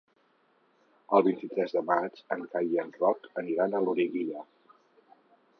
El 1.17 1.25
vint-i-tres 1.27 1.75
de 1.77 1.83
maig 1.91 2.17
en 2.37 2.43
Cai 2.55 2.73
i 2.77 2.81
en 2.85 2.91
Roc 2.97 3.29
aniran 3.43 3.77
a 3.81 3.85
Loriguilla. 3.91 4.47